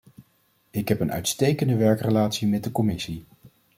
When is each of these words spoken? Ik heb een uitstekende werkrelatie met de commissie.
Ik 0.69 0.87
heb 0.87 0.99
een 0.99 1.11
uitstekende 1.11 1.75
werkrelatie 1.75 2.47
met 2.47 2.63
de 2.63 2.71
commissie. 2.71 3.25